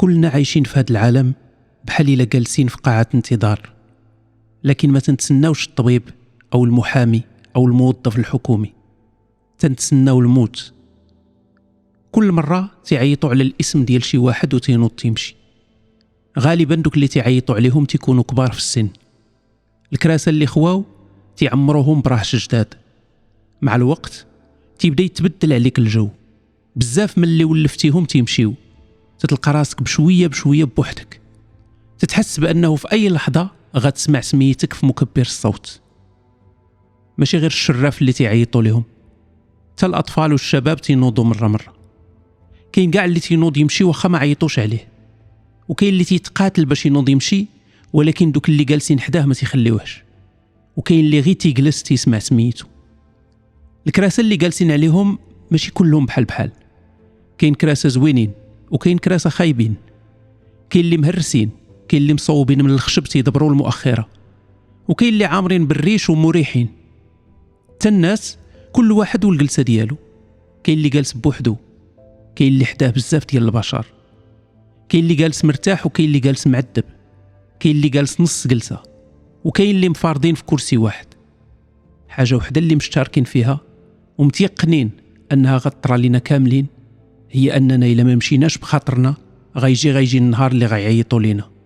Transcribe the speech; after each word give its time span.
كلنا 0.00 0.28
عايشين 0.28 0.64
في 0.64 0.78
هذا 0.78 0.90
العالم 0.90 1.34
بحال 1.84 2.08
إلا 2.08 2.24
جالسين 2.24 2.68
في 2.68 2.76
قاعة 2.76 3.06
انتظار. 3.14 3.70
لكن 4.64 4.90
ما 4.90 4.98
تنتسناوش 4.98 5.66
الطبيب 5.66 6.02
أو 6.54 6.64
المحامي 6.64 7.22
أو 7.56 7.66
الموظف 7.66 8.18
الحكومي. 8.18 8.72
تنتسناو 9.58 10.20
الموت. 10.20 10.72
كل 12.12 12.32
مرة 12.32 12.70
تيعيطوا 12.84 13.30
على 13.30 13.42
الاسم 13.42 13.84
ديال 13.84 14.04
شي 14.04 14.18
واحد 14.18 14.54
وتينوض 14.54 14.90
تيمشي. 14.90 15.36
غالبا 16.38 16.74
دوك 16.74 16.94
اللي 16.94 17.08
تيعيطوا 17.08 17.54
عليهم 17.54 17.84
تيكونوا 17.84 18.22
كبار 18.22 18.52
في 18.52 18.58
السن. 18.58 18.88
الكراسة 19.92 20.30
اللي 20.30 20.46
خواو 20.46 20.84
تيعمروهم 21.36 22.00
براحش 22.00 22.46
جداد. 22.46 22.74
مع 23.62 23.76
الوقت 23.76 24.26
تيبدا 24.78 25.02
يتبدل 25.02 25.52
عليك 25.52 25.78
الجو. 25.78 26.08
بزاف 26.76 27.18
من 27.18 27.24
اللي 27.24 27.44
ولفتيهم 27.44 28.04
تيمشيو. 28.04 28.54
تتلقى 29.20 29.52
راسك 29.52 29.82
بشوية 29.82 30.26
بشوية 30.26 30.64
بوحدك. 30.64 31.20
تتحس 31.98 32.40
بأنه 32.40 32.76
في 32.76 32.92
أي 32.92 33.08
لحظة 33.08 33.50
غتسمع 33.76 34.20
سميتك 34.20 34.72
في 34.72 34.86
مكبر 34.86 35.22
الصوت. 35.22 35.80
ماشي 37.18 37.38
غير 37.38 37.46
الشراف 37.50 38.00
اللي 38.00 38.12
تيعيطوا 38.12 38.62
لهم 38.62 38.84
حتى 39.72 39.86
الأطفال 39.86 40.32
والشباب 40.32 40.80
تينوضوا 40.80 41.24
مرة 41.24 41.48
مرة. 41.48 41.74
كاين 42.72 42.90
كاع 42.90 43.04
اللي 43.04 43.20
تينوض 43.20 43.56
يمشي 43.56 43.84
واخا 43.84 44.08
ما 44.08 44.18
عيطوش 44.18 44.58
عليه. 44.58 44.88
وكاين 45.68 45.92
اللي 45.92 46.04
تيتقاتل 46.04 46.64
باش 46.64 46.86
ينوض 46.86 47.08
يمشي 47.08 47.46
ولكن 47.92 48.32
دوك 48.32 48.48
اللي 48.48 48.64
جالسين 48.64 49.00
حداه 49.00 49.24
ما 49.26 49.34
تيخليوهش. 49.34 50.02
وكاين 50.76 51.00
اللي 51.00 51.20
غير 51.20 51.34
تيجلس 51.34 51.82
تيسمع 51.82 52.18
سميتو. 52.18 52.66
الكراسة 53.86 54.20
اللي 54.20 54.36
جالسين 54.36 54.72
عليهم 54.72 55.18
ماشي 55.50 55.70
كلهم 55.72 56.06
بحال 56.06 56.24
بحال. 56.24 56.50
كاين 57.38 57.54
كراسة 57.54 57.88
زوينين. 57.88 58.32
وكاين 58.70 58.98
كراسة 58.98 59.30
خايبين 59.30 59.74
كاين 60.70 60.84
اللي 60.84 60.96
مهرسين 60.96 61.50
كاين 61.88 62.02
اللي 62.02 62.14
مصوبين 62.14 62.64
من 62.64 62.70
الخشب 62.70 63.04
تيدبروا 63.04 63.50
المؤخرة 63.50 64.08
وكاين 64.88 65.12
اللي 65.12 65.24
عامرين 65.24 65.66
بالريش 65.66 66.10
ومريحين. 66.10 66.68
حتى 67.74 67.88
الناس 67.88 68.38
كل 68.72 68.92
واحد 68.92 69.24
والجلسة 69.24 69.62
ديالو. 69.62 69.96
كاين 70.64 70.78
اللي 70.78 70.88
جالس 70.88 71.12
بوحدو 71.12 71.56
كاين 72.36 72.52
اللي 72.52 72.64
حداه 72.64 72.90
بزاف 72.90 73.26
ديال 73.26 73.44
البشر. 73.44 73.86
كاين 74.88 75.02
اللي 75.02 75.14
جالس 75.14 75.44
مرتاح 75.44 75.86
وكاين 75.86 76.08
اللي 76.08 76.18
جالس 76.20 76.46
معذب. 76.46 76.84
كاين 77.60 77.76
اللي 77.76 77.88
جالس 77.88 78.20
نص 78.20 78.46
جلسة 78.46 78.82
وكاين 79.44 79.76
اللي 79.76 79.88
مفارضين 79.88 80.34
في 80.34 80.44
كرسي 80.44 80.76
واحد. 80.76 81.06
حاجة 82.08 82.34
وحدة 82.34 82.60
اللي 82.60 82.76
مشتركين 82.76 83.24
فيها 83.24 83.60
ومتيقنين 84.18 84.90
أنها 85.32 85.56
غطرى 85.56 86.08
لنا 86.08 86.18
كاملين. 86.18 86.66
هي 87.30 87.56
أننا 87.56 87.86
إلا 87.86 88.04
ما 88.04 88.14
مشيناش 88.14 88.58
بخاطرنا 88.58 89.14
غيجي 89.56 89.92
غيجي 89.92 90.18
النهار 90.18 90.50
اللي 90.50 90.66
غيعيطوا 90.66 91.20
لينا. 91.20 91.59